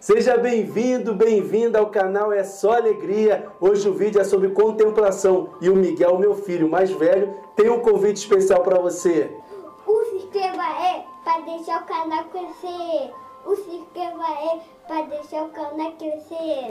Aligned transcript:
Seja 0.00 0.36
bem-vindo, 0.36 1.12
bem-vinda 1.12 1.80
ao 1.80 1.90
canal 1.90 2.32
É 2.32 2.44
Só 2.44 2.74
Alegria. 2.74 3.50
Hoje 3.60 3.88
o 3.88 3.92
vídeo 3.92 4.20
é 4.20 4.24
sobre 4.24 4.50
contemplação 4.50 5.54
e 5.60 5.68
o 5.68 5.74
Miguel, 5.74 6.16
meu 6.20 6.36
filho 6.36 6.70
mais 6.70 6.88
velho, 6.92 7.34
tem 7.56 7.68
um 7.68 7.80
convite 7.80 8.18
especial 8.18 8.62
para 8.62 8.78
você. 8.78 9.36
O 9.84 10.04
sistema 10.04 10.64
é 10.80 11.04
para 11.24 11.40
deixar 11.40 11.82
o 11.82 11.86
canal 11.86 12.24
crescer. 12.26 13.12
O 13.44 13.56
sistema 13.56 14.24
é 14.30 14.60
para 14.86 15.02
deixar 15.02 15.42
o 15.42 15.48
canal 15.48 15.90
crescer. 15.92 16.68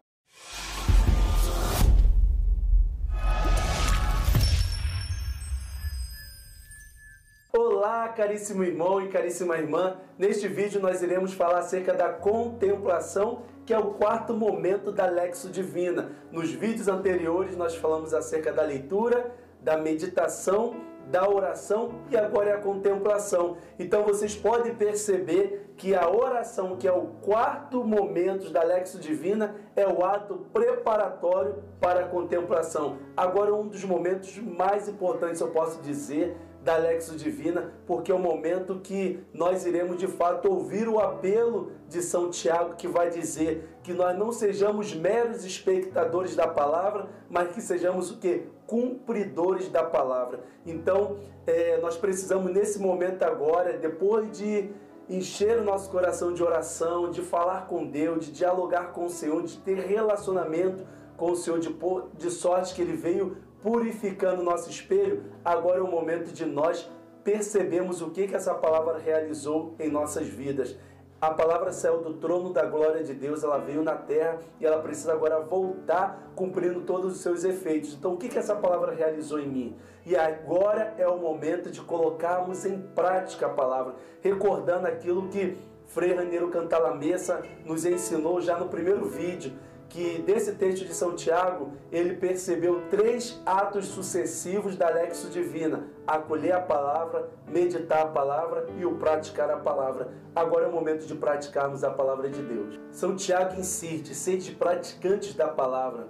Caríssimo 8.16 8.64
irmão 8.64 9.02
e 9.02 9.10
caríssima 9.10 9.58
irmã. 9.58 9.98
Neste 10.18 10.48
vídeo 10.48 10.82
nós 10.82 11.02
iremos 11.02 11.34
falar 11.34 11.60
acerca 11.60 11.94
da 11.94 12.10
contemplação, 12.10 13.44
que 13.66 13.74
é 13.74 13.78
o 13.78 13.94
quarto 13.94 14.34
momento 14.34 14.92
da 14.92 15.06
Lexo 15.06 15.50
Divina. 15.50 16.12
Nos 16.32 16.52
vídeos 16.52 16.88
anteriores 16.88 17.56
nós 17.56 17.76
falamos 17.76 18.14
acerca 18.14 18.52
da 18.52 18.64
leitura, 18.64 19.32
da 19.62 19.78
meditação, 19.78 20.76
da 21.12 21.30
oração 21.30 22.02
e 22.10 22.18
agora 22.18 22.50
é 22.50 22.54
a 22.54 22.60
contemplação. 22.60 23.58
Então 23.80 24.04
vocês 24.04 24.36
podem 24.36 24.76
perceber 24.76 25.74
que 25.78 25.96
a 25.96 26.10
oração, 26.10 26.76
que 26.76 26.88
é 26.88 26.92
o 26.92 27.08
quarto 27.22 27.84
momento 27.84 28.50
da 28.50 28.64
Lexo 28.64 29.00
Divina, 29.00 29.56
é 29.76 29.88
o 29.88 30.04
ato 30.04 30.46
preparatório 30.52 31.64
para 31.80 32.02
a 32.02 32.08
contemplação. 32.08 32.98
Agora 33.16 33.54
um 33.54 33.68
dos 33.68 33.84
momentos 33.84 34.38
mais 34.38 34.90
importantes, 34.90 35.40
eu 35.40 35.50
posso 35.50 35.82
dizer, 35.82 36.36
da 36.68 36.76
Lexo 36.76 37.16
Divina, 37.16 37.72
porque 37.86 38.12
é 38.12 38.14
o 38.14 38.20
momento 38.20 38.82
que 38.82 39.24
nós 39.34 39.66
iremos 39.66 39.98
de 39.98 40.06
fato 40.06 40.52
ouvir 40.52 40.90
o 40.90 41.00
apelo 41.00 41.72
de 41.88 42.02
São 42.02 42.30
Tiago, 42.30 42.76
que 42.76 42.90
vai 42.90 43.10
dizer 43.10 43.80
que 43.82 43.94
nós 43.94 44.18
não 44.18 44.34
sejamos 44.34 44.94
meros 44.94 45.46
espectadores 45.46 46.36
da 46.36 46.46
palavra, 46.46 47.08
mas 47.30 47.54
que 47.54 47.62
sejamos 47.62 48.12
o 48.12 48.18
que? 48.18 48.48
Cumpridores 48.66 49.70
da 49.70 49.82
palavra. 49.82 50.42
Então, 50.66 51.16
é, 51.46 51.78
nós 51.78 51.96
precisamos 51.96 52.52
nesse 52.52 52.80
momento 52.80 53.24
agora, 53.24 53.78
depois 53.78 54.30
de 54.38 54.70
encher 55.10 55.60
o 55.60 55.64
nosso 55.64 55.90
coração 55.90 56.34
de 56.34 56.44
oração, 56.44 57.10
de 57.10 57.22
falar 57.22 57.66
com 57.68 57.86
Deus, 57.86 58.26
de 58.26 58.34
dialogar 58.34 58.92
com 58.92 59.06
o 59.06 59.10
Senhor, 59.10 59.42
de 59.42 59.58
ter 59.60 59.78
relacionamento 59.78 60.86
com 61.16 61.32
o 61.32 61.36
Senhor, 61.38 61.60
de, 61.60 61.74
de 62.18 62.30
sorte 62.30 62.76
que 62.76 62.82
Ele 62.82 62.98
veio 62.98 63.38
purificando 63.62 64.42
o 64.42 64.46
nosso 64.46 64.70
espelho, 64.70 65.24
agora 65.44 65.80
é 65.80 65.82
o 65.82 65.88
momento 65.88 66.32
de 66.32 66.46
nós 66.46 66.90
percebermos 67.24 68.02
o 68.02 68.10
que, 68.10 68.28
que 68.28 68.36
essa 68.36 68.54
palavra 68.54 68.98
realizou 68.98 69.76
em 69.80 69.90
nossas 69.90 70.28
vidas. 70.28 70.78
A 71.20 71.32
palavra 71.32 71.72
saiu 71.72 72.02
do 72.02 72.14
trono 72.14 72.54
da 72.54 72.64
glória 72.64 73.04
de 73.04 73.14
Deus, 73.14 73.44
ela 73.44 73.58
veio 73.58 73.82
na 73.82 73.96
terra 73.96 74.40
e 74.60 74.66
ela 74.66 74.82
precisa 74.82 75.14
agora 75.14 75.40
voltar 75.40 76.32
cumprindo 76.36 76.82
todos 76.82 77.14
os 77.14 77.22
seus 77.22 77.44
efeitos. 77.44 77.96
Então, 77.96 78.14
o 78.14 78.18
que, 78.18 78.30
que 78.30 78.38
essa 78.38 78.56
palavra 78.56 78.94
realizou 78.94 79.40
em 79.40 79.48
mim? 79.48 79.76
E 80.06 80.16
agora 80.16 80.94
é 80.98 81.08
o 81.08 81.18
momento 81.18 81.72
de 81.72 81.82
colocarmos 81.82 82.66
em 82.66 82.80
prática 82.80 83.48
a 83.48 83.50
palavra, 83.50 83.96
recordando 84.22 84.86
aquilo 84.86 85.28
que 85.28 85.58
Frei 85.88 86.14
Raneiro 86.14 86.50
Cantalamessa 86.50 87.42
nos 87.66 87.84
ensinou 87.84 88.40
já 88.40 88.58
no 88.58 88.70
primeiro 88.70 89.06
vídeo 89.06 89.54
que 89.90 90.22
desse 90.22 90.54
texto 90.54 90.86
de 90.86 90.94
São 90.94 91.16
Tiago, 91.16 91.74
ele 91.92 92.16
percebeu 92.16 92.82
três 92.90 93.42
atos 93.46 93.86
sucessivos 93.86 94.76
da 94.76 94.90
Lexo 94.90 95.30
Divina: 95.30 95.88
acolher 96.06 96.54
a 96.54 96.62
palavra, 96.62 97.30
meditar 97.48 98.02
a 98.02 98.08
palavra 98.08 98.68
e 98.78 98.86
o 98.86 98.96
praticar 98.96 99.50
a 99.50 99.58
palavra. 99.58 100.10
Agora 100.36 100.66
é 100.66 100.68
o 100.68 100.72
momento 100.72 101.06
de 101.06 101.16
praticarmos 101.16 101.84
a 101.84 101.90
palavra 101.90 102.30
de 102.30 102.42
Deus. 102.42 102.80
São 102.92 103.16
Tiago 103.16 103.60
insiste: 103.60 104.14
sede 104.14 104.54
praticantes 104.56 105.34
da 105.34 105.48
palavra. 105.48 106.08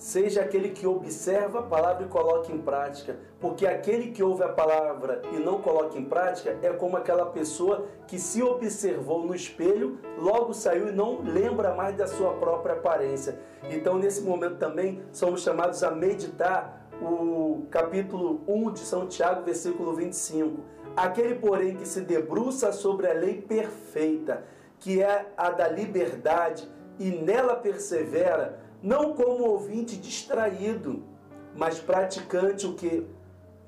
Seja 0.00 0.40
aquele 0.40 0.70
que 0.70 0.86
observa 0.86 1.58
a 1.58 1.62
palavra 1.62 2.06
e 2.06 2.08
coloca 2.08 2.50
em 2.50 2.56
prática, 2.56 3.18
porque 3.38 3.66
aquele 3.66 4.12
que 4.12 4.22
ouve 4.22 4.42
a 4.42 4.48
palavra 4.48 5.20
e 5.30 5.36
não 5.36 5.60
coloca 5.60 5.98
em 5.98 6.06
prática 6.06 6.56
é 6.62 6.72
como 6.72 6.96
aquela 6.96 7.26
pessoa 7.26 7.84
que 8.06 8.18
se 8.18 8.42
observou 8.42 9.26
no 9.26 9.34
espelho, 9.34 9.98
logo 10.16 10.54
saiu 10.54 10.88
e 10.88 10.92
não 10.92 11.20
lembra 11.20 11.74
mais 11.74 11.94
da 11.98 12.06
sua 12.06 12.32
própria 12.32 12.76
aparência. 12.76 13.38
Então, 13.70 13.98
nesse 13.98 14.22
momento 14.22 14.56
também, 14.56 15.02
somos 15.12 15.42
chamados 15.42 15.82
a 15.82 15.90
meditar 15.90 16.88
o 17.02 17.66
capítulo 17.70 18.40
1 18.48 18.72
de 18.72 18.80
São 18.80 19.06
Tiago, 19.06 19.44
versículo 19.44 19.92
25. 19.92 20.62
Aquele, 20.96 21.34
porém, 21.34 21.76
que 21.76 21.86
se 21.86 22.00
debruça 22.00 22.72
sobre 22.72 23.06
a 23.06 23.12
lei 23.12 23.42
perfeita, 23.42 24.44
que 24.78 25.02
é 25.02 25.26
a 25.36 25.50
da 25.50 25.68
liberdade, 25.68 26.66
e 26.98 27.10
nela 27.10 27.56
persevera, 27.56 28.69
não 28.82 29.14
como 29.14 29.44
ouvinte 29.44 29.96
distraído, 29.96 31.02
mas 31.54 31.78
praticante 31.78 32.66
o 32.66 32.74
que 32.74 33.06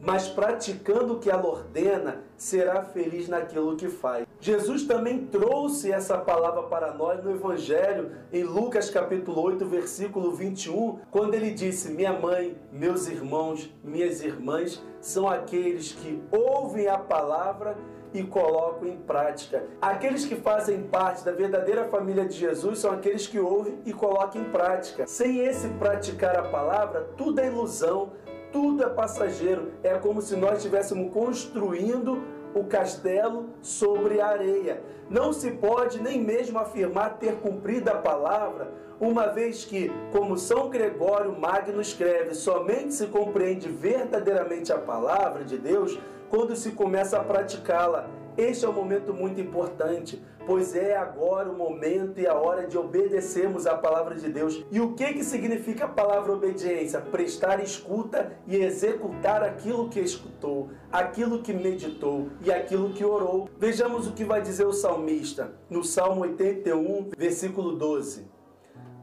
mas 0.03 0.27
praticando 0.27 1.15
o 1.15 1.19
que 1.21 1.31
ela 1.31 1.47
ordena, 1.47 2.25
será 2.37 2.83
feliz 2.83 3.29
naquilo 3.29 3.77
que 3.77 3.89
faz. 3.89 4.27
Jesus 4.41 4.83
também 4.83 5.27
trouxe 5.27 5.93
essa 5.93 6.19
palavra 6.19 6.65
para 6.65 6.93
nós 6.93 7.23
no 7.23 7.31
Evangelho, 7.31 8.11
em 8.33 8.43
Lucas 8.43 8.91
capítulo 8.91 9.41
8, 9.41 9.65
versículo 9.65 10.33
21, 10.33 10.99
quando 11.09 11.35
ele 11.35 11.53
disse: 11.53 11.93
Minha 11.93 12.13
mãe, 12.13 12.57
meus 12.73 13.07
irmãos, 13.07 13.73
minhas 13.85 14.21
irmãs 14.23 14.83
são 15.01 15.29
aqueles 15.29 15.93
que 15.93 16.21
ouvem 16.33 16.89
a 16.89 16.99
palavra 16.99 17.79
e 18.15 18.23
colocam 18.23 18.87
em 18.89 18.97
prática. 18.97 19.65
Aqueles 19.81 20.25
que 20.25 20.37
fazem 20.37 20.83
parte 20.83 21.25
da 21.25 21.33
verdadeira 21.33 21.85
família 21.85 22.27
de 22.27 22.37
Jesus 22.37 22.79
são 22.79 22.93
aqueles 22.93 23.27
que 23.27 23.39
ouvem 23.39 23.79
e 23.85 23.93
colocam 23.93 24.41
em 24.41 24.45
prática. 24.45 25.07
Sem 25.07 25.39
esse 25.41 25.69
praticar 25.69 26.39
a 26.39 26.43
palavra, 26.43 27.09
tudo 27.17 27.41
é 27.41 27.47
ilusão, 27.47 28.13
tudo 28.53 28.85
é 28.85 28.89
passageiro. 28.89 29.73
É 29.83 29.95
como 29.95 30.21
se 30.21 30.37
nós 30.37 30.59
estivéssemos 30.59 31.13
construindo 31.13 32.23
o 32.55 32.65
castelo 32.65 33.51
sobre 33.61 34.21
a 34.21 34.29
areia. 34.29 34.83
Não 35.09 35.33
se 35.33 35.51
pode 35.53 36.01
nem 36.01 36.21
mesmo 36.21 36.59
afirmar 36.59 37.19
ter 37.19 37.35
cumprido 37.37 37.91
a 37.91 37.95
palavra, 37.95 38.73
uma 39.01 39.27
vez 39.27 39.65
que, 39.65 39.91
como 40.13 40.39
São 40.39 40.71
Gregório 40.71 41.39
Magno 41.39 41.81
escreve, 41.81 42.35
somente 42.35 42.95
se 42.95 43.07
compreende 43.07 43.69
verdadeiramente 43.69 44.73
a 44.73 44.79
palavra 44.79 45.45
de 45.45 45.59
Deus 45.59 45.99
quando 46.31 46.55
se 46.55 46.71
começa 46.71 47.19
a 47.19 47.25
praticá-la. 47.25 48.09
Este 48.37 48.65
é 48.65 48.69
um 48.69 48.73
momento 48.73 49.13
muito 49.13 49.41
importante, 49.41 50.23
pois 50.47 50.75
é 50.75 50.97
agora 50.97 51.51
o 51.51 51.55
momento 51.55 52.19
e 52.19 52.27
a 52.27 52.35
hora 52.35 52.67
de 52.67 52.79
obedecermos 52.79 53.67
à 53.67 53.77
palavra 53.77 54.15
de 54.15 54.29
Deus. 54.31 54.65
E 54.71 54.81
o 54.81 54.95
que 54.95 55.13
que 55.13 55.23
significa 55.23 55.85
a 55.85 55.89
palavra 55.89 56.33
obediência? 56.33 57.01
Prestar 57.01 57.63
escuta 57.63 58.33
e 58.47 58.57
executar 58.57 59.43
aquilo 59.43 59.89
que 59.91 60.01
escutou, 60.01 60.71
aquilo 60.91 61.43
que 61.43 61.53
meditou 61.53 62.29
e 62.43 62.51
aquilo 62.51 62.95
que 62.95 63.05
orou. 63.05 63.51
Vejamos 63.59 64.07
o 64.07 64.13
que 64.13 64.25
vai 64.25 64.41
dizer 64.41 64.67
o 64.67 64.73
salmista 64.73 65.53
no 65.69 65.85
Salmo 65.85 66.23
81, 66.23 67.11
versículo 67.17 67.77
12. 67.77 68.32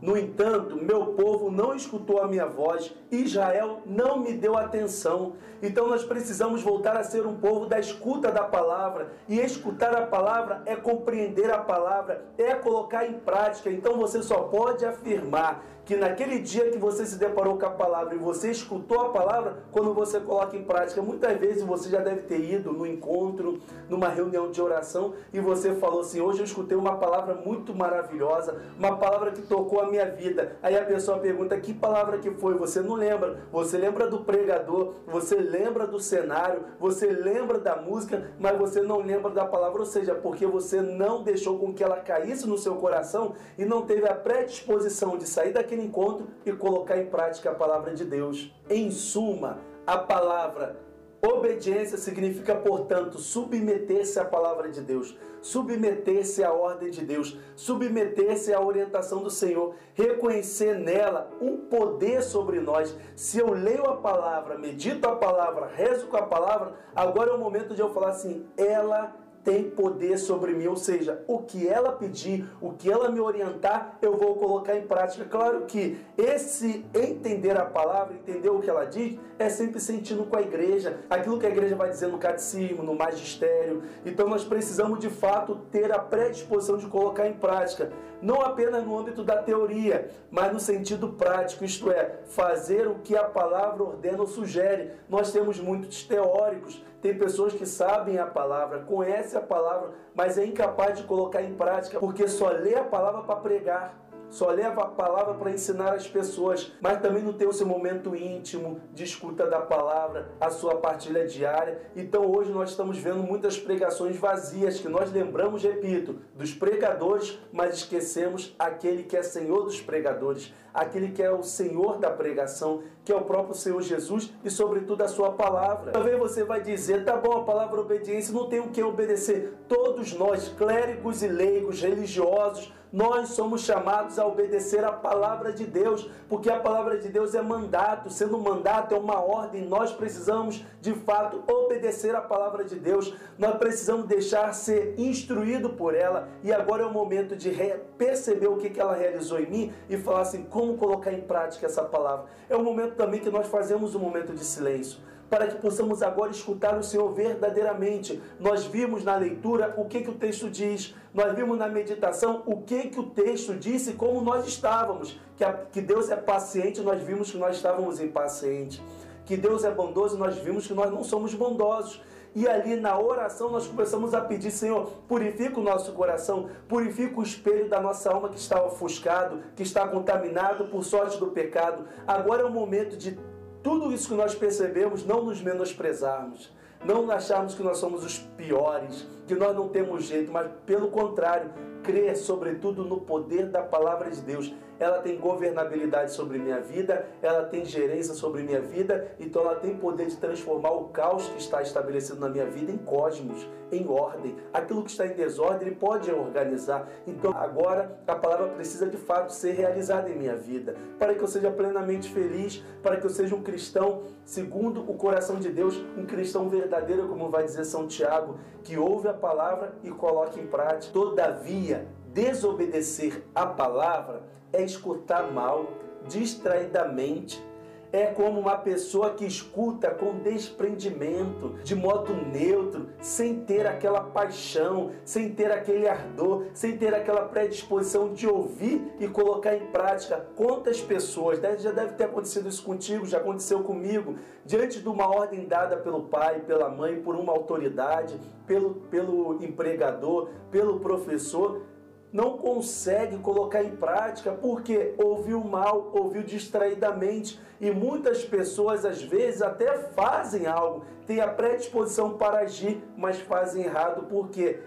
No 0.02 0.18
entanto, 0.18 0.78
meu 0.78 1.08
povo 1.08 1.52
não 1.52 1.76
escutou 1.76 2.22
a 2.22 2.28
minha 2.28 2.46
voz, 2.46 2.96
Israel 3.12 3.82
não 3.86 4.20
me 4.20 4.32
deu 4.32 4.58
atenção. 4.58 5.34
Então 5.62 5.90
nós 5.90 6.04
precisamos 6.04 6.62
voltar 6.62 6.96
a 6.96 7.04
ser 7.04 7.28
um 7.28 7.36
povo 7.36 7.66
da 7.66 7.78
escuta 7.78 8.32
da 8.32 8.44
palavra. 8.44 9.12
E 9.28 9.40
escutar 9.40 9.94
a 9.94 10.08
palavra 10.08 10.62
é 10.66 10.76
compreender 10.76 11.52
a 11.52 11.58
palavra, 11.58 12.24
é 12.38 12.56
colocar 12.56 13.06
em 13.06 13.20
prática. 13.20 13.70
Então 13.70 13.98
você 13.98 14.24
só 14.24 14.44
pode 14.44 14.86
afirmar 14.86 15.66
que 15.90 15.96
naquele 15.96 16.38
dia 16.38 16.70
que 16.70 16.78
você 16.78 17.04
se 17.04 17.16
deparou 17.16 17.58
com 17.58 17.66
a 17.66 17.72
palavra 17.72 18.14
e 18.14 18.18
você 18.20 18.52
escutou 18.52 19.08
a 19.08 19.10
palavra, 19.10 19.64
quando 19.72 19.92
você 19.92 20.20
coloca 20.20 20.56
em 20.56 20.64
prática, 20.64 21.02
muitas 21.02 21.36
vezes 21.40 21.64
você 21.64 21.90
já 21.90 22.00
deve 22.00 22.22
ter 22.28 22.40
ido 22.40 22.72
no 22.72 22.86
encontro, 22.86 23.60
numa 23.90 24.08
reunião 24.08 24.52
de 24.52 24.62
oração 24.62 25.16
e 25.34 25.40
você 25.40 25.74
falou 25.74 26.02
assim: 26.02 26.22
Hoje 26.22 26.42
eu 26.42 26.46
escutei 26.46 26.78
uma 26.78 26.98
palavra 26.98 27.34
muito 27.34 27.74
maravilhosa, 27.74 28.62
uma 28.78 28.98
palavra 28.98 29.32
que 29.32 29.42
tocou 29.42 29.82
a 29.82 29.90
minha 29.90 30.06
vida. 30.06 30.58
Aí 30.62 30.78
a 30.78 30.86
pessoa 30.86 31.18
pergunta 31.18 31.60
que 31.60 31.74
palavra 31.74 32.20
que 32.20 32.30
foi, 32.30 32.54
você 32.54 32.82
não 32.82 32.94
lembra. 32.94 33.48
Você 33.52 33.76
lembra 33.76 34.08
do 34.08 34.20
pregador, 34.20 34.94
você 35.08 35.38
lembra 35.38 35.88
do 35.88 36.00
cenário, 36.00 36.66
você 36.80 37.08
lembra 37.08 37.58
da 37.58 37.78
música, 37.78 38.30
mas 38.38 38.56
você 38.60 38.80
não 38.80 39.00
lembra 39.00 39.32
da 39.32 39.44
palavra, 39.44 39.80
ou 39.80 39.88
seja, 39.88 40.14
porque 40.14 40.46
você 40.46 40.84
não 40.84 41.24
deixou 41.24 41.58
com 41.58 41.74
que 41.74 41.84
ela 41.84 41.98
caísse 41.98 42.48
no 42.48 42.60
seu 42.60 42.76
coração 42.76 43.34
e 43.58 43.66
não 43.66 43.88
teve 43.88 44.08
a 44.08 44.14
predisposição 44.14 45.18
de 45.18 45.28
sair 45.28 45.52
daquele 45.52 45.79
encontro 45.80 46.28
e 46.46 46.52
colocar 46.52 46.98
em 46.98 47.08
prática 47.08 47.52
a 47.52 47.56
palavra 47.56 47.94
de 47.94 48.06
Deus. 48.06 48.54
Em 48.70 48.92
suma, 48.92 49.60
a 49.86 49.98
palavra 49.98 50.90
Obediência 51.22 51.98
significa, 51.98 52.56
portanto, 52.56 53.20
submeter-se 53.20 54.18
à 54.20 54.24
palavra 54.24 54.70
de 54.70 54.80
Deus, 54.80 55.18
submeter-se 55.42 56.42
à 56.46 56.54
ordem 56.54 56.90
de 56.90 57.04
Deus, 57.04 57.38
submeter-se 57.58 58.54
à 58.54 58.62
orientação 58.62 59.22
do 59.22 59.30
Senhor, 59.30 59.76
reconhecer 59.94 60.80
nela 60.80 61.30
um 61.42 61.58
poder 61.58 62.24
sobre 62.24 62.62
nós. 62.62 62.96
Se 63.18 63.38
eu 63.38 63.52
leio 63.52 63.86
a 63.86 63.98
palavra, 63.98 64.58
medito 64.58 65.10
a 65.10 65.16
palavra, 65.16 65.68
rezo 65.68 66.08
com 66.08 66.16
a 66.16 66.22
palavra, 66.22 66.76
agora 66.96 67.32
é 67.32 67.34
o 67.34 67.40
momento 67.40 67.76
de 67.76 67.82
eu 67.82 67.94
falar 67.94 68.12
assim: 68.12 68.48
ela 68.56 69.14
tem 69.44 69.70
poder 69.70 70.18
sobre 70.18 70.54
mim, 70.54 70.68
ou 70.68 70.76
seja, 70.76 71.24
o 71.28 71.40
que 71.40 71.68
ela 71.68 71.92
pedir, 71.92 72.48
o 72.62 72.72
que 72.74 72.92
ela 72.92 73.10
me 73.10 73.20
orientar, 73.20 73.98
eu 74.02 74.18
vou 74.18 74.36
colocar 74.36 74.76
em 74.76 74.86
prática. 74.86 75.26
Claro 75.26 75.62
que 75.66 76.00
esse 76.18 76.86
entender 76.94 77.60
a 77.60 77.66
palavra, 77.66 78.16
entender 78.16 78.50
o 78.50 78.60
que 78.60 78.70
ela 78.70 78.86
diz, 78.86 79.18
é 79.38 79.50
sempre 79.50 79.80
sentindo 79.80 80.26
com 80.26 80.38
a 80.38 80.42
igreja, 80.42 81.00
aquilo 81.10 81.40
que 81.40 81.46
a 81.46 81.50
igreja 81.50 81.76
vai 81.76 81.90
dizer 81.90 82.08
no 82.08 82.18
catecismo, 82.18 82.84
no 82.84 82.94
magistério. 82.94 83.84
Então 84.06 84.28
nós 84.28 84.44
precisamos 84.44 85.00
de 85.00 85.10
fato 85.10 85.56
ter 85.72 85.92
a 85.92 86.00
predisposição 86.00 86.78
de 86.78 86.88
colocar 86.88 87.28
em 87.28 87.34
prática, 87.34 87.92
não 88.22 88.42
apenas 88.42 88.86
no 88.86 88.98
âmbito 88.98 89.24
da 89.24 89.38
teoria, 89.38 90.10
mas 90.30 90.52
no 90.52 90.60
sentido 90.60 91.14
prático, 91.14 91.64
isto 91.64 91.90
é, 91.90 92.20
fazer 92.26 92.88
o 92.88 92.96
que 92.96 93.16
a 93.16 93.24
palavra 93.24 93.84
ordena 93.84 94.20
ou 94.20 94.28
sugere. 94.28 94.92
Nós 95.08 95.32
temos 95.32 95.60
muitos 95.60 96.04
teóricos, 96.04 96.84
tem 97.02 97.18
pessoas 97.18 97.54
que 97.54 97.66
sabem 97.66 98.18
a 98.18 98.26
palavra, 98.26 98.80
conhecem 98.80 99.40
a 99.40 99.44
palavra, 99.44 99.92
mas 100.14 100.38
é 100.38 100.46
incapaz 100.46 100.98
de 100.98 101.04
colocar 101.04 101.42
em 101.42 101.54
prática, 101.54 102.00
porque 102.00 102.28
só 102.28 102.50
lê 102.50 102.76
a 102.76 102.84
palavra 102.84 103.22
para 103.22 103.36
pregar 103.38 104.10
só 104.30 104.52
leva 104.52 104.84
a 104.84 104.88
palavra 104.88 105.34
para 105.34 105.52
ensinar 105.52 105.94
as 105.94 106.08
pessoas, 106.08 106.72
mas 106.80 107.02
também 107.02 107.24
não 107.24 107.34
tem 107.34 107.48
o 107.48 107.54
seu 107.54 107.66
momento 107.66 108.16
íntimo 108.16 108.80
de 108.94 109.04
escuta 109.04 109.48
da 109.48 109.60
palavra, 109.60 110.30
a 110.40 110.50
sua 110.50 110.76
partilha 110.76 111.26
diária. 111.26 111.82
Então 111.96 112.30
hoje 112.32 112.52
nós 112.52 112.70
estamos 112.70 112.98
vendo 112.98 113.24
muitas 113.24 113.58
pregações 113.58 114.18
vazias 114.18 114.80
que 114.80 114.88
nós 114.88 115.12
lembramos, 115.12 115.64
repito, 115.64 116.20
dos 116.36 116.54
pregadores, 116.54 117.40
mas 117.52 117.76
esquecemos 117.76 118.56
aquele 118.60 119.04
que 119.04 119.18
é 119.18 119.24
Senhor 119.24 119.64
dos 119.64 119.82
pregadores, 119.82 120.54
aquele 120.74 121.12
que 121.12 121.22
é 121.22 121.32
o 121.32 121.44
Senhor 121.44 121.98
da 121.98 122.10
pregação, 122.10 122.84
que 123.04 123.12
é 123.12 123.16
o 123.16 123.22
próprio 123.22 123.56
Senhor 123.56 123.82
Jesus 123.82 124.34
e 124.44 124.50
sobretudo 124.50 125.02
a 125.04 125.08
sua 125.08 125.32
palavra. 125.32 125.92
Talvez 125.92 126.18
você 126.18 126.44
vai 126.44 126.62
dizer, 126.62 127.06
tá 127.06 127.18
bom, 127.18 127.38
a 127.38 127.44
palavra 127.44 127.82
obediência 127.82 128.34
não 128.34 128.48
tem 128.48 128.60
o 128.60 128.70
que 128.70 128.84
obedecer. 128.84 129.54
Todos 129.68 130.14
nós, 130.14 130.50
clérigos 130.50 131.24
e 131.24 131.28
leigos, 131.28 131.82
religiosos, 131.82 132.74
nós 132.92 133.30
somos 133.30 133.62
chamados 133.62 134.18
a 134.18 134.26
obedecer 134.26 134.84
a 134.84 134.92
palavra 134.92 135.54
de 135.54 135.66
Deus, 135.66 136.10
porque 136.28 136.50
a 136.50 136.60
palavra 136.60 136.98
de 136.98 137.08
Deus 137.08 137.36
é 137.36 137.42
mandato, 137.42 138.10
sendo 138.10 138.40
mandato 138.40 138.96
é 138.96 138.98
uma 138.98 139.20
ordem, 139.20 139.68
nós 139.68 139.94
precisamos 139.94 140.66
de 140.82 140.94
fato 140.94 141.44
obedecer 141.48 142.16
a 142.16 142.22
palavra 142.22 142.64
de 142.64 142.80
Deus, 142.80 143.14
nós 143.38 143.58
precisamos 143.58 144.08
deixar 144.08 144.52
ser 144.54 144.96
instruído 144.98 145.70
por 145.70 145.94
ela, 145.94 146.30
e 146.44 146.52
agora 146.52 146.82
é 146.82 146.86
o 146.86 146.92
momento 146.92 147.36
de 147.36 147.52
perceber 147.98 148.48
o 148.48 148.58
que 148.58 148.80
ela 148.80 148.96
realizou 148.96 149.40
em 149.40 149.50
mim 149.50 149.74
e 149.88 149.96
falar 149.96 150.22
assim, 150.22 150.44
como 150.60 150.76
colocar 150.76 151.14
em 151.14 151.22
prática 151.22 151.68
essa 151.68 151.84
palavra. 151.84 152.26
É 152.50 152.56
o 152.56 152.62
momento 152.62 152.96
também 152.96 153.22
que 153.22 153.30
nós 153.30 153.48
fazemos 153.48 153.96
um 153.96 154.00
momento 154.00 154.34
de 154.34 154.44
silêncio 154.44 155.00
para 155.30 155.48
que 155.48 155.56
possamos 155.56 156.02
agora 156.02 156.32
escutar 156.32 156.78
o 156.78 156.84
Senhor 156.84 157.14
verdadeiramente. 157.14 158.22
Nós 158.40 158.66
vimos 158.66 159.06
na 159.06 159.16
leitura 159.16 159.74
o 159.78 159.86
que, 159.86 160.02
que 160.02 160.10
o 160.10 160.16
texto 160.16 160.50
diz, 160.50 160.94
nós 161.14 161.34
vimos 161.34 161.58
na 161.58 161.70
meditação 161.70 162.44
o 162.46 162.58
que, 162.64 162.90
que 162.90 163.00
o 163.00 163.04
texto 163.04 163.56
disse, 163.56 163.94
como 163.94 164.22
nós 164.22 164.46
estávamos. 164.46 165.18
Que, 165.38 165.46
a, 165.46 165.54
que 165.54 165.80
Deus 165.80 166.10
é 166.10 166.18
paciente, 166.18 166.82
nós 166.82 167.02
vimos 167.02 167.32
que 167.32 167.38
nós 167.38 167.56
estávamos 167.56 168.02
impacientes. 168.02 168.82
Que 169.26 169.38
Deus 169.38 169.64
é 169.64 169.72
bondoso, 169.72 170.18
nós 170.18 170.36
vimos 170.40 170.68
que 170.68 170.74
nós 170.74 170.92
não 170.92 171.06
somos 171.06 171.34
bondosos. 171.34 172.02
E 172.36 172.48
ali 172.48 172.76
na 172.76 173.00
oração 173.00 173.50
nós 173.50 173.68
começamos 173.68 174.14
a 174.14 174.22
pedir, 174.22 174.52
Senhor, 174.52 174.92
purifica 175.08 175.60
o 175.60 175.64
nosso 175.64 175.94
coração, 175.94 176.50
purifica 176.68 177.20
o 177.20 177.24
espelho 177.24 177.68
da 177.68 177.82
nossa 177.82 178.12
alma 178.12 178.30
que 178.30 178.38
está 178.38 178.64
ofuscado, 178.64 179.42
que 179.56 179.64
está 179.64 179.88
contaminado 179.88 180.66
por 180.66 180.84
sorte 180.84 181.18
do 181.18 181.28
pecado. 181.28 181.86
Agora 182.08 182.44
é 182.44 182.46
o 182.46 182.52
momento 182.52 182.96
de 182.96 183.20
tudo 183.64 183.92
isso 183.92 184.08
que 184.08 184.16
nós 184.16 184.36
percebemos, 184.36 185.06
não 185.06 185.24
nos 185.26 185.42
menosprezarmos, 185.42 186.54
não 186.86 187.10
acharmos 187.12 187.56
que 187.56 187.64
nós 187.64 187.78
somos 187.78 188.06
os 188.06 188.20
piores, 188.20 189.08
que 189.28 189.36
nós 189.36 189.56
não 189.56 189.68
temos 189.68 190.06
jeito, 190.06 190.32
mas 190.32 190.50
pelo 190.66 190.90
contrário, 190.90 191.52
crer 191.84 192.16
sobretudo 192.16 192.84
no 192.84 193.02
poder 193.02 193.48
da 193.48 193.62
palavra 193.62 194.10
de 194.10 194.22
Deus 194.22 194.54
ela 194.80 195.00
tem 195.00 195.18
governabilidade 195.18 196.14
sobre 196.14 196.38
minha 196.38 196.60
vida, 196.60 197.06
ela 197.22 197.44
tem 197.44 197.66
gerência 197.66 198.14
sobre 198.14 198.44
minha 198.44 198.62
vida, 198.62 199.12
então 199.20 199.42
ela 199.42 199.56
tem 199.56 199.76
poder 199.76 200.08
de 200.08 200.18
transformar 200.18 200.72
o 200.72 200.86
caos 200.86 201.28
que 201.30 201.38
está 201.38 201.62
estabelecido 201.62 202.20
na 202.20 202.30
minha 202.30 202.46
vida 202.46 202.72
em 202.72 202.78
cosmos, 202.78 203.48
em 203.72 203.88
ordem. 203.88 204.36
Aquilo 204.54 204.84
que 204.84 204.90
está 204.90 205.06
em 205.06 205.14
desordem, 205.14 205.68
ele 205.68 205.76
pode 205.76 206.12
organizar. 206.12 206.88
Então 207.06 207.32
agora 207.36 208.00
a 208.08 208.16
palavra 208.16 208.48
precisa 208.50 208.88
de 208.88 208.98
fato 208.98 209.32
ser 209.34 209.52
realizada 209.52 210.10
em 210.10 210.18
minha 210.18 210.36
vida, 210.36 210.76
para 210.98 211.14
que 211.14 211.22
eu 211.22 211.28
seja 211.28 211.52
plenamente 211.52 212.12
feliz, 212.12 212.64
para 212.82 212.98
que 212.98 213.06
eu 213.06 213.10
seja 213.10 213.36
um 213.36 213.44
cristão 213.44 214.04
segundo 214.24 214.82
o 214.90 214.94
coração 214.94 215.38
de 215.38 215.50
Deus, 215.50 215.76
um 215.98 216.06
cristão 216.06 216.48
verdadeiro, 216.48 217.08
como 217.08 217.30
vai 217.30 217.44
dizer 217.44 217.66
São 217.66 217.88
Tiago, 217.88 218.38
que 218.64 218.78
ouve 218.78 219.08
a 219.08 219.14
palavra 219.14 219.74
e 219.84 219.90
coloca 219.90 220.40
em 220.40 220.48
prática. 220.48 220.94
Todavia, 220.94 221.88
desobedecer 222.14 223.24
a 223.34 223.46
palavra 223.46 224.24
é 224.52 224.64
escutar 224.64 225.32
mal, 225.32 225.68
distraidamente. 226.08 227.48
É 227.92 228.06
como 228.06 228.40
uma 228.40 228.56
pessoa 228.56 229.16
que 229.16 229.26
escuta 229.26 229.90
com 229.90 230.20
desprendimento, 230.20 231.56
de 231.64 231.74
modo 231.74 232.14
neutro, 232.14 232.88
sem 233.02 233.40
ter 233.40 233.66
aquela 233.66 234.04
paixão, 234.04 234.92
sem 235.04 235.34
ter 235.34 235.52
aquele 235.52 235.88
ardor, 235.88 236.46
sem 236.54 236.78
ter 236.78 236.94
aquela 236.94 237.24
predisposição 237.24 238.14
de 238.14 238.28
ouvir 238.28 238.94
e 239.00 239.08
colocar 239.08 239.56
em 239.56 239.66
prática. 239.72 240.24
Quantas 240.36 240.80
pessoas, 240.80 241.40
já 241.58 241.72
deve 241.72 241.94
ter 241.94 242.04
acontecido 242.04 242.48
isso 242.48 242.64
contigo, 242.64 243.08
já 243.08 243.18
aconteceu 243.18 243.64
comigo, 243.64 244.18
diante 244.46 244.80
de 244.80 244.88
uma 244.88 245.08
ordem 245.08 245.48
dada 245.48 245.76
pelo 245.78 246.04
pai, 246.04 246.42
pela 246.42 246.70
mãe, 246.70 247.02
por 247.02 247.16
uma 247.16 247.34
autoridade, 247.34 248.20
pelo, 248.46 248.76
pelo 248.92 249.44
empregador, 249.44 250.30
pelo 250.52 250.80
professor, 250.80 251.64
não 252.12 252.38
consegue 252.38 253.18
colocar 253.18 253.64
em 253.64 253.76
prática 253.76 254.32
porque 254.32 254.94
ouviu 254.98 255.44
mal, 255.44 255.92
ouviu 255.94 256.24
distraidamente. 256.24 257.40
E 257.62 257.70
muitas 257.72 258.24
pessoas 258.24 258.86
às 258.86 259.02
vezes 259.02 259.42
até 259.42 259.78
fazem 259.78 260.48
algo, 260.48 260.86
têm 261.06 261.20
a 261.20 261.28
predisposição 261.28 262.18
para 262.18 262.40
agir, 262.40 262.82
mas 262.98 263.20
fazem 263.20 263.64
errado 263.64 264.08
porque 264.10 264.60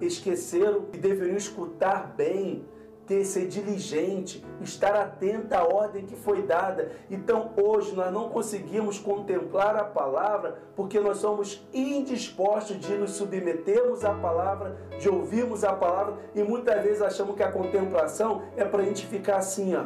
esqueceram 0.00 0.82
que 0.82 0.98
deveriam 0.98 1.36
escutar 1.36 2.14
bem, 2.16 2.64
ter, 3.06 3.24
ser 3.24 3.46
diligente, 3.46 4.44
estar 4.60 4.94
atento 4.94 5.54
à 5.54 5.62
ordem 5.62 6.06
que 6.06 6.16
foi 6.16 6.42
dada. 6.42 6.92
Então 7.10 7.52
hoje 7.56 7.94
nós 7.94 8.12
não 8.12 8.28
conseguimos 8.28 8.98
contemplar 8.98 9.76
a 9.76 9.84
palavra 9.84 10.58
porque 10.74 10.98
nós 11.00 11.18
somos 11.18 11.66
indispostos 11.72 12.78
de 12.78 12.94
nos 12.94 13.12
submetermos 13.12 14.04
à 14.04 14.14
palavra, 14.14 14.76
de 14.98 15.08
ouvirmos 15.08 15.64
a 15.64 15.72
palavra 15.72 16.16
e 16.34 16.42
muitas 16.42 16.82
vezes 16.82 17.02
achamos 17.02 17.36
que 17.36 17.42
a 17.42 17.52
contemplação 17.52 18.42
é 18.56 18.64
para 18.64 18.82
a 18.82 18.84
gente 18.84 19.06
ficar 19.06 19.36
assim, 19.36 19.74
ó. 19.74 19.84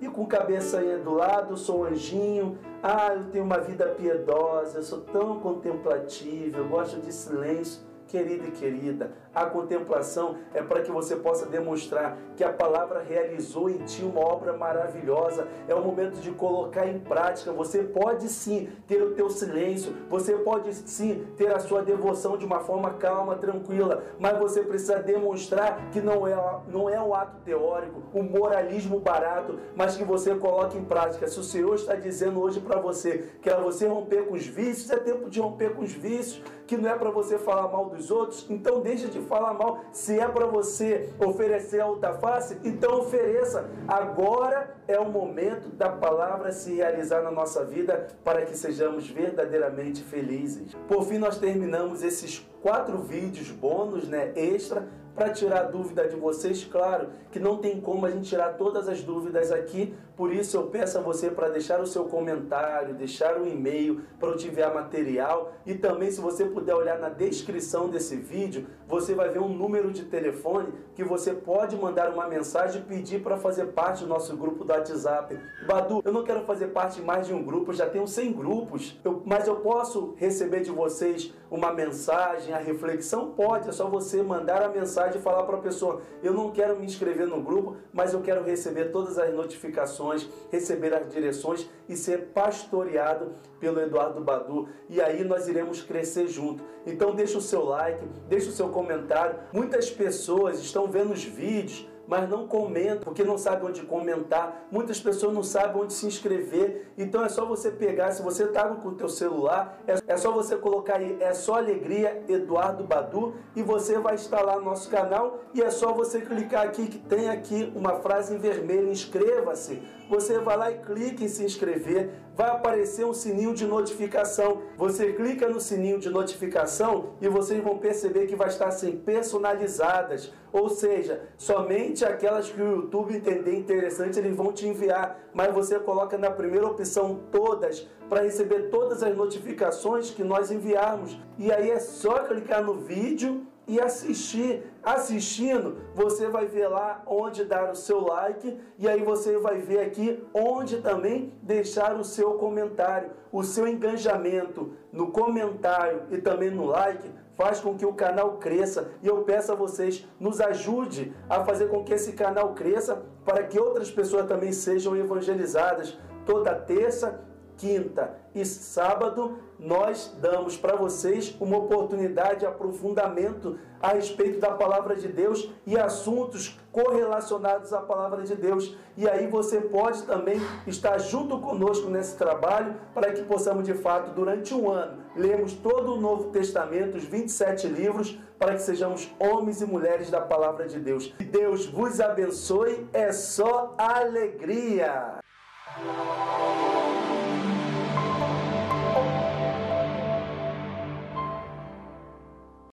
E 0.00 0.08
com 0.08 0.26
cabeça 0.26 0.80
do 0.98 1.14
lado, 1.14 1.56
sou 1.56 1.84
anjinho, 1.84 2.58
ah, 2.82 3.14
eu 3.14 3.30
tenho 3.30 3.44
uma 3.44 3.58
vida 3.58 3.86
piedosa, 3.86 4.78
eu 4.78 4.82
sou 4.82 5.02
tão 5.02 5.38
contemplativo, 5.38 6.58
eu 6.58 6.68
gosto 6.68 7.00
de 7.00 7.12
silêncio. 7.12 7.91
Querido 8.08 8.46
e 8.46 8.50
querida, 8.50 9.12
a 9.34 9.46
contemplação 9.46 10.36
é 10.52 10.60
para 10.60 10.82
que 10.82 10.90
você 10.90 11.16
possa 11.16 11.46
demonstrar 11.46 12.18
que 12.36 12.44
a 12.44 12.52
palavra 12.52 13.02
realizou 13.02 13.70
em 13.70 13.78
ti 13.78 14.02
uma 14.02 14.20
obra 14.20 14.52
maravilhosa. 14.52 15.48
É 15.66 15.74
o 15.74 15.82
momento 15.82 16.20
de 16.20 16.30
colocar 16.32 16.86
em 16.86 16.98
prática. 16.98 17.52
Você 17.52 17.82
pode 17.82 18.28
sim 18.28 18.68
ter 18.86 19.02
o 19.02 19.14
teu 19.14 19.30
silêncio, 19.30 19.94
você 20.10 20.34
pode 20.34 20.74
sim 20.74 21.26
ter 21.36 21.54
a 21.54 21.58
sua 21.58 21.82
devoção 21.82 22.36
de 22.36 22.44
uma 22.44 22.60
forma 22.60 22.94
calma, 22.94 23.36
tranquila, 23.36 24.02
mas 24.18 24.38
você 24.38 24.62
precisa 24.62 24.98
demonstrar 24.98 25.90
que 25.90 26.00
não 26.00 26.26
é, 26.26 26.36
não 26.68 26.90
é 26.90 27.00
um 27.00 27.14
ato 27.14 27.38
teórico, 27.44 28.02
um 28.14 28.22
moralismo 28.22 29.00
barato, 29.00 29.58
mas 29.74 29.96
que 29.96 30.04
você 30.04 30.34
coloque 30.34 30.76
em 30.76 30.84
prática. 30.84 31.26
Se 31.26 31.40
o 31.40 31.44
Senhor 31.44 31.74
está 31.74 31.94
dizendo 31.94 32.40
hoje 32.40 32.60
para 32.60 32.78
você 32.78 33.30
que 33.40 33.48
é 33.48 33.56
você 33.58 33.86
romper 33.86 34.26
com 34.26 34.34
os 34.34 34.46
vícios, 34.46 34.90
é 34.90 34.98
tempo 34.98 35.30
de 35.30 35.40
romper 35.40 35.74
com 35.74 35.82
os 35.82 35.92
vícios, 35.92 36.42
que 36.66 36.76
não 36.76 36.90
é 36.90 36.94
para 36.94 37.10
você 37.10 37.38
falar 37.38 37.68
mal 37.68 37.91
dos 37.92 38.10
outros, 38.10 38.46
então 38.48 38.80
deixa 38.80 39.08
de 39.08 39.20
falar 39.20 39.54
mal. 39.54 39.80
Se 39.92 40.18
é 40.18 40.26
para 40.26 40.46
você 40.46 41.10
oferecer 41.18 41.80
a 41.80 41.86
outra 41.86 42.14
face, 42.14 42.58
então 42.64 43.00
ofereça. 43.00 43.70
Agora 43.86 44.74
é 44.88 44.98
o 44.98 45.08
momento 45.08 45.68
da 45.68 45.88
palavra 45.88 46.52
se 46.52 46.74
realizar 46.74 47.22
na 47.22 47.30
nossa 47.30 47.64
vida 47.64 48.08
para 48.24 48.44
que 48.44 48.56
sejamos 48.56 49.08
verdadeiramente 49.08 50.02
felizes. 50.02 50.74
Por 50.88 51.04
fim, 51.04 51.18
nós 51.18 51.38
terminamos 51.38 52.02
esses 52.02 52.46
quatro 52.62 52.98
vídeos 52.98 53.50
bônus, 53.50 54.08
né, 54.08 54.32
extra, 54.36 54.88
para 55.14 55.30
tirar 55.30 55.64
dúvida 55.64 56.08
de 56.08 56.16
vocês. 56.16 56.64
Claro 56.64 57.08
que 57.30 57.38
não 57.38 57.58
tem 57.58 57.80
como 57.80 58.06
a 58.06 58.10
gente 58.10 58.28
tirar 58.28 58.56
todas 58.56 58.88
as 58.88 59.02
dúvidas 59.02 59.50
aqui, 59.50 59.94
por 60.16 60.32
isso 60.32 60.56
eu 60.56 60.64
peço 60.64 60.98
a 60.98 61.00
você 61.00 61.30
para 61.30 61.48
deixar 61.48 61.80
o 61.80 61.86
seu 61.86 62.04
comentário, 62.04 62.94
deixar 62.94 63.38
o 63.38 63.42
um 63.42 63.46
e-mail 63.46 64.02
para 64.20 64.28
eu 64.28 64.36
te 64.36 64.48
enviar 64.48 64.74
material 64.74 65.52
e 65.64 65.74
também 65.74 66.10
se 66.10 66.20
você 66.20 66.44
puder 66.44 66.74
olhar 66.74 66.98
na 66.98 67.08
descrição 67.08 67.88
desse 67.88 68.16
vídeo, 68.16 68.66
você 68.86 69.14
vai 69.14 69.30
ver 69.30 69.40
um 69.40 69.48
número 69.48 69.90
de 69.90 70.04
telefone 70.04 70.72
que 70.94 71.02
você 71.02 71.32
pode 71.32 71.76
mandar 71.76 72.10
uma 72.10 72.28
mensagem 72.28 72.82
e 72.82 72.84
pedir 72.84 73.22
para 73.22 73.38
fazer 73.38 73.66
parte 73.68 74.04
do 74.04 74.08
nosso 74.08 74.36
grupo 74.36 74.64
do 74.64 74.72
WhatsApp. 74.72 75.38
Badu, 75.66 76.02
eu 76.04 76.12
não 76.12 76.24
quero 76.24 76.44
fazer 76.44 76.68
parte 76.68 77.00
mais 77.00 77.26
de 77.26 77.32
um 77.32 77.42
grupo, 77.42 77.72
já 77.72 77.88
tenho 77.88 78.06
100 78.06 78.32
grupos, 78.32 79.00
eu, 79.02 79.22
mas 79.24 79.48
eu 79.48 79.56
posso 79.56 80.14
receber 80.16 80.60
de 80.60 80.70
vocês 80.70 81.32
uma 81.50 81.72
mensagem, 81.72 82.51
a 82.52 82.58
reflexão? 82.58 83.32
Pode, 83.32 83.68
é 83.68 83.72
só 83.72 83.88
você 83.88 84.22
mandar 84.22 84.62
a 84.62 84.68
mensagem 84.68 85.18
e 85.18 85.22
falar 85.22 85.44
para 85.44 85.56
a 85.56 85.60
pessoa: 85.60 86.02
eu 86.22 86.32
não 86.32 86.50
quero 86.50 86.78
me 86.78 86.84
inscrever 86.84 87.26
no 87.26 87.42
grupo, 87.42 87.76
mas 87.92 88.12
eu 88.12 88.20
quero 88.20 88.44
receber 88.44 88.86
todas 88.86 89.18
as 89.18 89.32
notificações, 89.32 90.28
receber 90.50 90.94
as 90.94 91.08
direções 91.08 91.68
e 91.88 91.96
ser 91.96 92.28
pastoreado 92.32 93.32
pelo 93.60 93.80
Eduardo 93.80 94.20
Badu. 94.20 94.68
E 94.88 95.00
aí 95.00 95.24
nós 95.24 95.48
iremos 95.48 95.82
crescer 95.82 96.26
junto. 96.26 96.64
Então 96.86 97.14
deixa 97.14 97.38
o 97.38 97.42
seu 97.42 97.64
like, 97.64 98.04
deixa 98.28 98.48
o 98.48 98.52
seu 98.52 98.68
comentário. 98.68 99.38
Muitas 99.52 99.90
pessoas 99.90 100.60
estão 100.60 100.86
vendo 100.86 101.12
os 101.12 101.24
vídeos 101.24 101.91
mas 102.06 102.28
não 102.28 102.46
comentam, 102.46 103.04
porque 103.04 103.24
não 103.24 103.38
sabem 103.38 103.68
onde 103.68 103.82
comentar. 103.82 104.66
Muitas 104.70 105.00
pessoas 105.00 105.32
não 105.32 105.42
sabem 105.42 105.82
onde 105.82 105.92
se 105.92 106.06
inscrever. 106.06 106.92
Então 106.96 107.24
é 107.24 107.28
só 107.28 107.44
você 107.44 107.70
pegar, 107.70 108.12
se 108.12 108.22
você 108.22 108.44
está 108.44 108.68
com 108.68 108.88
o 108.88 108.94
teu 108.94 109.08
celular, 109.08 109.80
é, 109.86 109.94
é 110.06 110.16
só 110.16 110.32
você 110.32 110.56
colocar 110.56 110.96
aí, 110.96 111.16
é 111.20 111.32
só 111.32 111.56
alegria 111.56 112.22
Eduardo 112.28 112.84
Badu 112.84 113.34
e 113.54 113.62
você 113.62 113.98
vai 113.98 114.16
no 114.56 114.62
nosso 114.62 114.90
canal 114.90 115.40
e 115.54 115.62
é 115.62 115.70
só 115.70 115.92
você 115.92 116.20
clicar 116.20 116.66
aqui 116.66 116.86
que 116.86 116.98
tem 116.98 117.28
aqui 117.28 117.72
uma 117.74 117.96
frase 118.00 118.34
em 118.34 118.38
vermelho, 118.38 118.90
inscreva-se. 118.90 119.82
Você 120.08 120.38
vai 120.38 120.56
lá 120.56 120.70
e 120.70 120.78
clica 120.78 121.24
em 121.24 121.28
se 121.28 121.44
inscrever, 121.44 122.10
vai 122.34 122.50
aparecer 122.50 123.04
um 123.04 123.12
sininho 123.12 123.54
de 123.54 123.66
notificação. 123.66 124.62
Você 124.76 125.12
clica 125.12 125.48
no 125.48 125.60
sininho 125.60 125.98
de 125.98 126.08
notificação 126.08 127.14
e 127.20 127.28
vocês 127.28 127.62
vão 127.62 127.78
perceber 127.78 128.26
que 128.26 128.36
vai 128.36 128.48
estar 128.48 128.68
assim 128.68 128.96
personalizadas, 128.96 130.32
ou 130.52 130.68
seja, 130.68 131.28
somente 131.36 132.04
aquelas 132.04 132.50
que 132.50 132.60
o 132.60 132.76
YouTube 132.76 133.16
entender 133.16 133.54
interessante 133.54 134.18
eles 134.18 134.36
vão 134.36 134.52
te 134.52 134.66
enviar, 134.66 135.18
mas 135.32 135.54
você 135.54 135.78
coloca 135.78 136.16
na 136.18 136.30
primeira 136.30 136.66
opção 136.66 137.20
todas 137.30 137.88
para 138.08 138.22
receber 138.22 138.68
todas 138.68 139.02
as 139.02 139.16
notificações 139.16 140.10
que 140.10 140.22
nós 140.22 140.50
enviarmos. 140.50 141.18
E 141.38 141.50
aí 141.50 141.70
é 141.70 141.78
só 141.78 142.24
clicar 142.24 142.62
no 142.62 142.74
vídeo 142.74 143.46
e 143.66 143.80
assistir. 143.80 144.64
Assistindo, 144.82 145.78
você 145.94 146.28
vai 146.28 146.46
ver 146.46 146.66
lá 146.66 147.02
onde 147.06 147.44
dar 147.44 147.70
o 147.70 147.76
seu 147.76 148.00
like 148.00 148.58
e 148.76 148.88
aí 148.88 149.02
você 149.02 149.38
vai 149.38 149.58
ver 149.58 149.80
aqui 149.80 150.22
onde 150.34 150.80
também 150.80 151.32
deixar 151.40 151.94
o 151.94 152.04
seu 152.04 152.34
comentário. 152.34 153.10
O 153.30 153.44
seu 153.44 153.68
engajamento 153.68 154.72
no 154.90 155.12
comentário 155.12 156.02
e 156.10 156.18
também 156.18 156.50
no 156.50 156.66
like 156.66 157.08
faz 157.34 157.60
com 157.60 157.76
que 157.76 157.86
o 157.86 157.94
canal 157.94 158.38
cresça 158.38 158.90
e 159.02 159.06
eu 159.06 159.22
peço 159.22 159.52
a 159.52 159.54
vocês 159.54 160.06
nos 160.20 160.40
ajude 160.40 161.14
a 161.30 161.44
fazer 161.44 161.68
com 161.68 161.82
que 161.82 161.94
esse 161.94 162.12
canal 162.12 162.54
cresça 162.54 163.02
para 163.24 163.44
que 163.44 163.58
outras 163.58 163.90
pessoas 163.90 164.26
também 164.26 164.52
sejam 164.52 164.96
evangelizadas 164.96 165.98
toda 166.26 166.54
terça 166.54 167.20
quinta 167.62 168.16
e 168.34 168.44
sábado, 168.44 169.38
nós 169.56 170.16
damos 170.20 170.56
para 170.56 170.74
vocês 170.74 171.36
uma 171.38 171.58
oportunidade 171.58 172.40
de 172.40 172.46
aprofundamento 172.46 173.56
a 173.80 173.92
respeito 173.92 174.40
da 174.40 174.50
palavra 174.50 174.96
de 174.96 175.06
Deus 175.06 175.48
e 175.64 175.78
assuntos 175.78 176.58
correlacionados 176.72 177.72
à 177.72 177.80
palavra 177.80 178.24
de 178.24 178.34
Deus. 178.34 178.76
E 178.96 179.08
aí 179.08 179.28
você 179.28 179.60
pode 179.60 180.02
também 180.02 180.40
estar 180.66 180.98
junto 180.98 181.38
conosco 181.38 181.88
nesse 181.88 182.16
trabalho 182.16 182.74
para 182.92 183.12
que 183.12 183.22
possamos, 183.22 183.64
de 183.64 183.74
fato, 183.74 184.10
durante 184.10 184.52
um 184.52 184.68
ano, 184.68 185.00
lermos 185.14 185.52
todo 185.52 185.94
o 185.94 186.00
Novo 186.00 186.30
Testamento, 186.30 186.96
os 186.96 187.04
27 187.04 187.68
livros, 187.68 188.18
para 188.40 188.54
que 188.54 188.62
sejamos 188.62 189.14
homens 189.20 189.62
e 189.62 189.66
mulheres 189.66 190.10
da 190.10 190.20
palavra 190.20 190.66
de 190.66 190.80
Deus. 190.80 191.14
Que 191.16 191.24
Deus 191.24 191.66
vos 191.66 192.00
abençoe, 192.00 192.88
é 192.92 193.12
só 193.12 193.72
alegria. 193.78 195.20